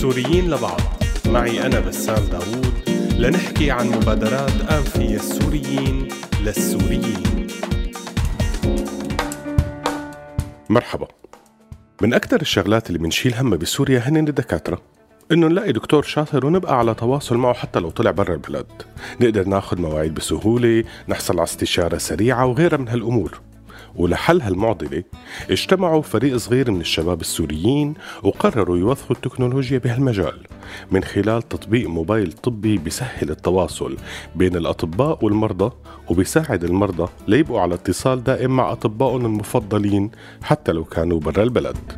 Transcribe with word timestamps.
سوريين 0.00 0.50
لبعض. 0.50 0.80
معي 1.26 1.66
أنا 1.66 1.80
بسام 1.80 2.24
داوود. 2.24 2.74
لنحكي 3.18 3.70
عن 3.70 3.88
مبادرات 3.88 4.60
آنفية 4.70 5.16
السوريين 5.16 6.08
للسوريين. 6.42 7.46
مرحبا. 10.70 11.08
من 12.02 12.14
أكثر 12.14 12.40
الشغلات 12.40 12.86
اللي 12.86 12.98
بنشيل 12.98 13.34
همها 13.34 13.58
بسوريا 13.58 13.98
هن 13.98 14.16
الدكاترة. 14.28 14.82
إنه 15.32 15.48
نلاقي 15.48 15.72
دكتور 15.72 16.02
شاطر 16.02 16.46
ونبقى 16.46 16.78
على 16.78 16.94
تواصل 16.94 17.36
معه 17.36 17.54
حتى 17.54 17.80
لو 17.80 17.90
طلع 17.90 18.10
برا 18.10 18.34
البلد. 18.34 18.66
نقدر 19.20 19.44
ناخذ 19.44 19.80
مواعيد 19.80 20.14
بسهولة 20.14 20.84
نحصل 21.08 21.34
على 21.34 21.44
استشارة 21.44 21.98
سريعة 21.98 22.46
وغيرها 22.46 22.76
من 22.76 22.88
هالأمور. 22.88 23.40
ولحل 23.96 24.42
هالمعضلة 24.42 25.04
اجتمعوا 25.50 26.02
فريق 26.02 26.36
صغير 26.36 26.70
من 26.70 26.80
الشباب 26.80 27.20
السوريين 27.20 27.94
وقرروا 28.22 28.78
يوظفوا 28.78 29.16
التكنولوجيا 29.16 29.78
بهالمجال 29.78 30.38
من 30.90 31.04
خلال 31.04 31.48
تطبيق 31.48 31.88
موبايل 31.88 32.32
طبي 32.32 32.78
بيسهل 32.78 33.30
التواصل 33.30 33.96
بين 34.36 34.56
الأطباء 34.56 35.24
والمرضى 35.24 35.72
وبيساعد 36.08 36.64
المرضى 36.64 37.08
ليبقوا 37.28 37.60
على 37.60 37.74
اتصال 37.74 38.24
دائم 38.24 38.56
مع 38.56 38.72
أطبائهم 38.72 39.26
المفضلين 39.26 40.10
حتى 40.42 40.72
لو 40.72 40.84
كانوا 40.84 41.20
برا 41.20 41.42
البلد. 41.42 41.97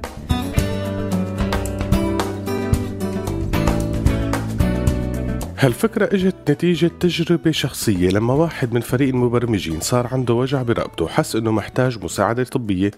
هالفكرة 5.62 6.14
إجت 6.14 6.50
نتيجة 6.50 6.90
تجربة 7.00 7.50
شخصية 7.50 8.08
لما 8.08 8.34
واحد 8.34 8.72
من 8.72 8.80
فريق 8.80 9.08
المبرمجين 9.08 9.80
صار 9.80 10.08
عنده 10.12 10.34
وجع 10.34 10.62
برقبته 10.62 11.04
وحس 11.04 11.36
إنه 11.36 11.50
محتاج 11.52 12.04
مساعدة 12.04 12.44
طبية. 12.44 12.90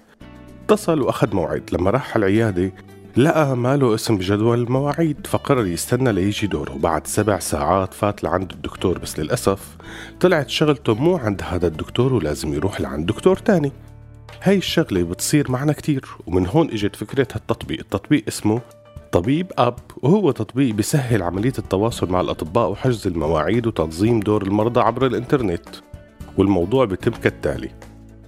اتصل 0.65 1.01
وأخذ 1.01 1.35
موعد 1.35 1.71
لما 1.73 1.91
راح 1.91 2.17
على 2.17 2.27
العيادة 2.27 2.73
لقى 3.17 3.57
ماله 3.57 3.95
اسم 3.95 4.17
بجدول 4.17 4.63
المواعيد 4.63 5.27
فقرر 5.27 5.67
يستنى 5.67 6.13
ليجي 6.13 6.47
دوره. 6.47 6.73
بعد 6.73 7.07
سبع 7.07 7.39
ساعات 7.39 7.95
فات 7.95 8.25
لعند 8.25 8.53
الدكتور 8.53 8.99
بس 8.99 9.19
للأسف 9.19 9.77
طلعت 10.21 10.49
شغلته 10.49 10.95
مو 10.95 11.17
عند 11.17 11.43
هذا 11.45 11.67
الدكتور 11.67 12.15
ولازم 12.15 12.55
يروح 12.55 12.81
لعند 12.81 13.07
دكتور 13.07 13.37
تاني. 13.37 13.73
هاي 14.43 14.57
الشغلة 14.57 15.03
بتصير 15.03 15.51
معنا 15.51 15.73
كتير 15.73 16.05
ومن 16.27 16.47
هون 16.47 16.71
إجت 16.71 16.97
فكرة 16.97 17.29
هالتطبيق. 17.35 17.79
التطبيق 17.81 18.25
اسمه 18.29 18.61
طبيب 19.13 19.53
أب 19.59 19.79
وهو 20.03 20.31
تطبيق 20.31 20.75
بيسهل 20.75 21.23
عملية 21.23 21.53
التواصل 21.59 22.11
مع 22.11 22.21
الأطباء 22.21 22.71
وحجز 22.71 23.07
المواعيد 23.07 23.67
وتنظيم 23.67 24.21
دور 24.21 24.43
المرضى 24.43 24.81
عبر 24.81 25.07
الإنترنت 25.07 25.65
والموضوع 26.39 26.85
بيتم 26.85 27.11
كالتالي. 27.11 27.71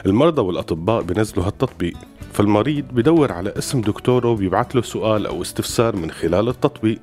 المرضى 0.07 0.43
والأطباء 0.43 1.03
بينزلوا 1.03 1.47
هالتطبيق 1.47 1.97
فالمريض 2.33 2.85
بدور 2.93 3.33
على 3.33 3.55
اسم 3.59 3.81
دكتوره 3.81 4.29
وبيبعث 4.29 4.77
له 4.77 4.83
سؤال 4.83 5.27
أو 5.27 5.43
استفسار 5.43 5.97
من 5.97 6.11
خلال 6.11 6.49
التطبيق. 6.49 6.99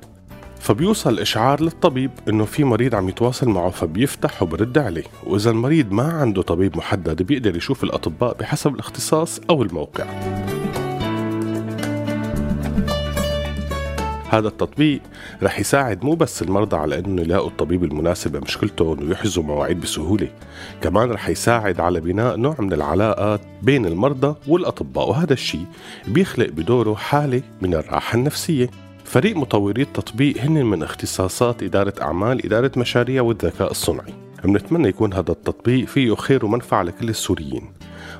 فبيوصل 0.60 1.18
إشعار 1.18 1.62
للطبيب 1.62 2.10
إنه 2.28 2.44
في 2.44 2.64
مريض 2.64 2.94
عم 2.94 3.08
يتواصل 3.08 3.48
معه 3.48 3.70
فبيفتح 3.70 4.42
وبرد 4.42 4.78
عليه. 4.78 5.04
وإذا 5.26 5.50
المريض 5.50 5.92
ما 5.92 6.12
عنده 6.12 6.42
طبيب 6.42 6.76
محدد 6.76 7.22
بيقدر 7.22 7.56
يشوف 7.56 7.84
الأطباء 7.84 8.36
بحسب 8.40 8.74
الاختصاص 8.74 9.40
أو 9.50 9.62
الموقع. 9.62 10.04
هذا 14.32 14.48
التطبيق 14.48 15.00
رح 15.42 15.58
يساعد 15.58 16.04
مو 16.04 16.14
بس 16.14 16.42
المرضى 16.42 16.76
على 16.76 16.98
إنه 16.98 17.22
يلاقوا 17.22 17.48
الطبيب 17.48 17.84
المناسب 17.84 18.36
لمشكلتهم 18.36 19.08
ويحجزوا 19.08 19.42
مواعيد 19.42 19.80
بسهولة، 19.80 20.28
كمان 20.80 21.10
رح 21.10 21.28
يساعد 21.28 21.80
على 21.80 22.00
بناء 22.00 22.36
نوع 22.36 22.56
من 22.58 22.72
العلاقات 22.72 23.40
بين 23.62 23.86
المرضى 23.86 24.34
والأطباء 24.48 25.08
وهذا 25.08 25.32
الشيء 25.32 25.66
بيخلق 26.08 26.48
بدوره 26.48 26.94
حالة 26.94 27.42
من 27.62 27.74
الراحة 27.74 28.18
النفسية. 28.18 28.70
فريق 29.04 29.36
مطوري 29.36 29.82
التطبيق 29.82 30.38
هن 30.38 30.66
من 30.66 30.82
اختصاصات 30.82 31.62
إدارة 31.62 31.94
أعمال 32.02 32.46
إدارة 32.46 32.72
مشاريع 32.76 33.22
والذكاء 33.22 33.70
الصنعي 33.70 34.14
بنتمنى 34.44 34.88
يكون 34.88 35.12
هذا 35.12 35.32
التطبيق 35.32 35.86
فيه 35.86 36.14
خير 36.14 36.44
ومنفعة 36.44 36.82
لكل 36.82 37.08
السوريين 37.08 37.72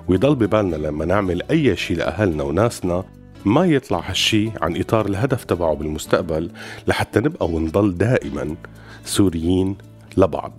ويضل 0.08 0.34
ببالنا 0.34 0.76
لما 0.76 1.04
نعمل 1.04 1.42
أي 1.50 1.76
شيء 1.76 1.96
لأهلنا 1.96 2.42
وناسنا 2.42 3.04
ما 3.44 3.64
يطلع 3.66 4.10
هالشي 4.10 4.50
عن 4.62 4.80
إطار 4.80 5.06
الهدف 5.06 5.44
تبعه 5.44 5.74
بالمستقبل 5.74 6.50
لحتى 6.86 7.20
نبقى 7.20 7.46
ونضل 7.46 7.98
دائما 7.98 8.56
سوريين 9.04 9.76
لبعض. 10.16 10.52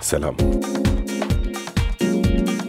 سلام. 0.00 0.36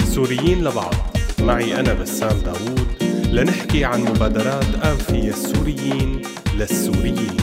سوريين 0.03 0.63
لبعض. 0.63 0.94
معي 1.40 1.79
أنا 1.79 1.94
بسام 1.94 2.38
داوود 2.38 2.88
لنحكي 3.31 3.85
عن 3.85 4.01
مبادرات 4.01 4.75
آنفية 4.85 5.30
السوريين 5.30 6.22
للسوريين. 6.57 7.43